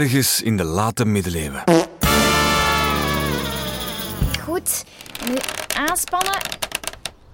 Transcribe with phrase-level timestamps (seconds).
[0.00, 1.62] ergens in de late middeleeuwen.
[4.44, 4.84] Goed,
[5.26, 5.34] nu
[5.76, 6.40] aanspannen.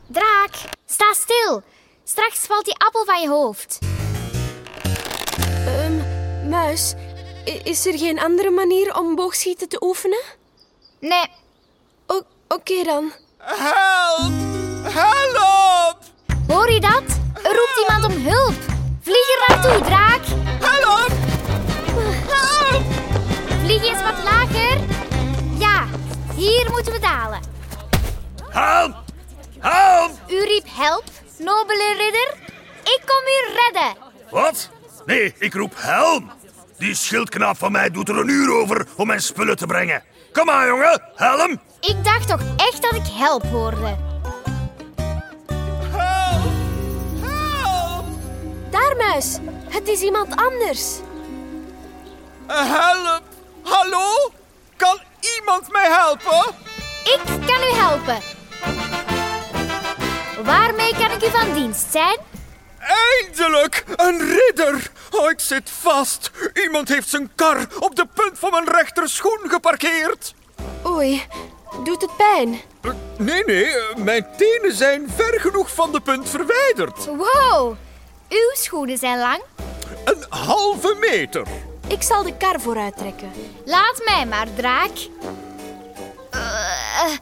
[0.07, 0.55] Draak,
[0.87, 1.63] sta stil.
[2.05, 3.79] Straks valt die appel van je hoofd.
[5.67, 6.95] Ehm, muis,
[7.65, 10.23] is er geen andere manier om boogschieten te oefenen?
[11.01, 11.27] Nee,
[12.49, 13.13] Oké dan.
[13.39, 14.33] Help!
[14.83, 15.97] Help!
[16.49, 17.03] hoor je dat?
[17.43, 18.55] Er roept iemand om hulp.
[19.01, 20.44] Vlieg er naartoe, draak.
[23.85, 24.79] Eens wat lager.
[25.59, 25.85] Ja,
[26.35, 27.41] hier moeten we dalen.
[28.49, 28.95] Help!
[29.59, 30.11] Help!
[30.29, 31.05] U riep help,
[31.39, 32.35] nobele ridder.
[32.83, 33.97] Ik kom u redden.
[34.31, 34.71] Wat?
[35.07, 36.31] Nee, ik roep helm.
[36.79, 40.03] Die schildknaap van mij doet er een uur over om mijn spullen te brengen.
[40.33, 41.03] Kom aan, jongen.
[41.15, 41.61] Helm!
[41.81, 43.97] Ik dacht toch echt dat ik help hoorde.
[45.91, 46.53] Help!
[47.21, 48.05] Help!
[48.71, 49.39] Daar, muis.
[49.69, 50.99] Het is iemand anders.
[52.47, 53.24] Help!
[53.85, 54.33] Hallo?
[54.77, 55.01] Kan
[55.39, 56.55] iemand mij helpen?
[57.05, 58.19] Ik kan u helpen.
[60.45, 62.19] Waarmee kan ik u van dienst zijn?
[62.79, 63.85] Eindelijk!
[63.97, 64.91] Een ridder!
[65.11, 66.31] Oh, ik zit vast.
[66.55, 70.35] Iemand heeft zijn kar op de punt van mijn rechterschoen geparkeerd.
[70.87, 71.27] Oei,
[71.85, 72.61] doet het pijn?
[72.83, 77.05] Eh, Nee, nee, mijn tenen zijn ver genoeg van de punt verwijderd.
[77.07, 77.77] Wow,
[78.29, 79.43] uw schoenen zijn lang.
[80.05, 81.47] Een halve meter.
[81.89, 83.31] Ik zal de kar vooruit trekken.
[83.65, 84.91] Laat mij maar, draak.
[86.31, 87.13] Eh,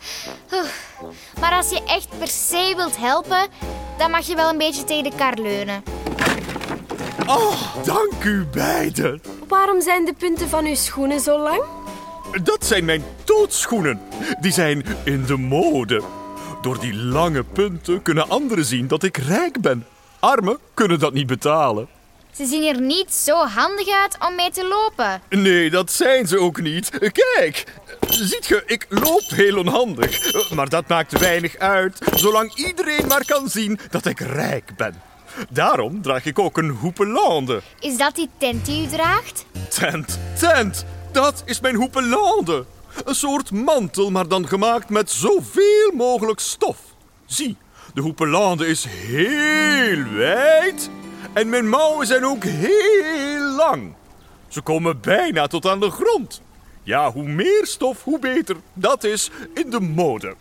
[0.50, 0.58] eh,
[1.40, 3.46] Maar als je echt per se wilt helpen,
[3.98, 5.82] dan mag je wel een beetje tegen de kar leunen.
[7.26, 9.22] Oh, dank u beiden.
[9.48, 11.62] Waarom zijn de punten van uw schoenen zo lang?
[12.42, 14.00] Dat zijn mijn tootschoenen.
[14.40, 16.02] Die zijn in de mode.
[16.62, 19.86] Door die lange punten kunnen anderen zien dat ik rijk ben.
[20.20, 21.88] Armen kunnen dat niet betalen.
[22.32, 25.22] Ze zien er niet zo handig uit om mee te lopen.
[25.28, 26.90] Nee, dat zijn ze ook niet.
[27.12, 27.64] Kijk,
[28.08, 30.50] ziet ge, ik loop heel onhandig.
[30.54, 35.02] Maar dat maakt weinig uit, zolang iedereen maar kan zien dat ik rijk ben.
[35.50, 37.60] Daarom draag ik ook een hoepelande.
[37.80, 39.44] Is dat die tent die u draagt?
[39.68, 42.64] Tent, tent, dat is mijn hoepelande.
[43.04, 46.78] Een soort mantel, maar dan gemaakt met zoveel mogelijk stof.
[47.26, 47.56] Zie,
[47.94, 50.90] de hoepelande is heel wijd
[51.32, 53.92] en mijn mouwen zijn ook heel lang.
[54.48, 56.42] Ze komen bijna tot aan de grond.
[56.82, 58.56] Ja, hoe meer stof, hoe beter.
[58.72, 60.34] Dat is in de mode.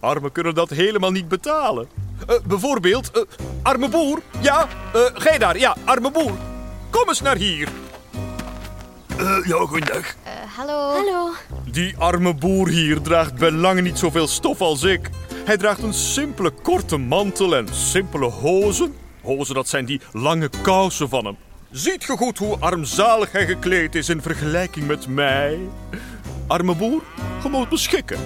[0.00, 1.88] Armen kunnen dat helemaal niet betalen.
[2.26, 3.22] Eh, bijvoorbeeld, eh,
[3.62, 4.22] arme boer.
[4.40, 6.32] Ja, eh gij daar, ja, arme boer.
[6.90, 7.68] Kom eens naar hier.
[9.18, 10.14] Eh, ja, goeiedag.
[10.22, 10.92] Eh, hallo.
[10.92, 11.30] Hallo.
[11.70, 15.10] Die arme boer hier draagt bij lange niet zoveel stof als ik.
[15.44, 18.94] Hij draagt een simpele korte mantel en simpele hozen.
[19.22, 21.36] Hozen, dat zijn die lange kousen van hem.
[21.70, 25.58] Ziet ge goed hoe armzalig hij gekleed is in vergelijking met mij?
[26.46, 27.02] Arme boer,
[27.42, 28.18] je moet beschikken.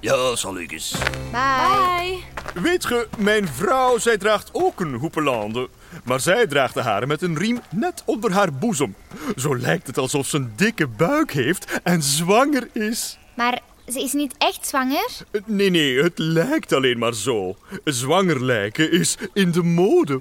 [0.00, 0.94] Ja, zal ik eens.
[1.30, 2.18] Bye.
[2.52, 2.62] Bye.
[2.62, 5.68] Weet ge, mijn vrouw, zij draagt ook een hoepelande.
[6.04, 8.94] Maar zij draagt de haren met een riem net onder haar boezem.
[9.36, 13.18] Zo lijkt het alsof ze een dikke buik heeft en zwanger is.
[13.34, 15.08] Maar ze is niet echt zwanger?
[15.44, 17.56] Nee, nee, het lijkt alleen maar zo.
[17.84, 20.20] Zwanger lijken is in de mode.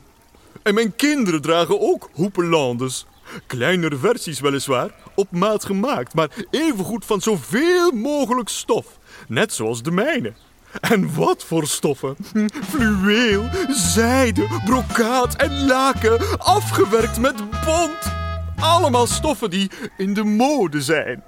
[0.64, 3.06] En mijn kinderen dragen ook hoepelandes.
[3.48, 8.86] Kleinere versies weliswaar, op maat gemaakt, maar evengoed van zoveel mogelijk stof.
[9.28, 10.34] Net zoals de mijne.
[10.82, 12.16] En wat voor stoffen?
[12.32, 17.98] Hm, Fluweel, zijde, brokaat en laken, afgewerkt met bont.
[18.60, 21.24] Allemaal stoffen die in de mode zijn.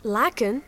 [0.00, 0.62] Laken?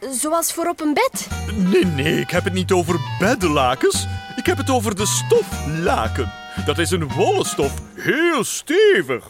[0.00, 1.28] Zoals voor op een bed.
[1.54, 4.06] Nee, nee, ik heb het niet over beddenlakens.
[4.36, 6.32] Ik heb het over de stoflaken.
[6.64, 9.24] Dat is een wollen stof, heel stevig.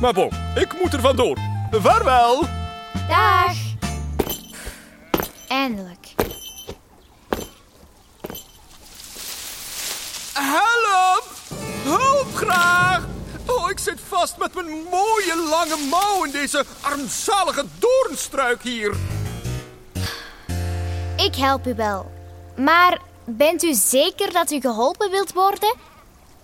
[0.00, 1.38] Maar bon, ik moet er vandoor.
[1.70, 2.44] Vaarwel.
[3.08, 3.56] Dag.
[5.48, 6.14] Eindelijk.
[10.32, 11.24] Help!
[11.84, 13.06] Hulp graag!
[13.46, 18.94] Oh, ik zit vast met mijn mooie lange mouw in deze armzalige doornstruik hier.
[21.24, 22.10] Ik help u wel.
[22.56, 25.74] Maar bent u zeker dat u geholpen wilt worden?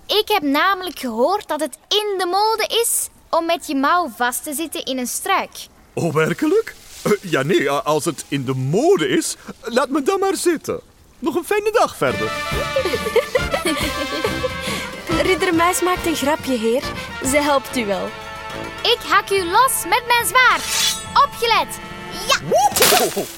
[0.06, 4.42] Ik heb namelijk gehoord dat het in de mode is om met je mouw vast
[4.42, 5.50] te zitten in een struik.
[5.94, 6.74] Oh, werkelijk?
[7.02, 10.80] Eh, ja, nee, als het in de mode is, laat me dan maar zitten.
[11.18, 12.32] Nog een fijne dag verder.
[15.28, 16.82] Ridder Muis maakt een grapje, heer.
[17.24, 18.06] Ze helpt u wel.
[18.82, 20.96] Ik hak u los met mijn zwaard.
[21.24, 21.78] Opgelet.
[22.28, 23.37] Ja.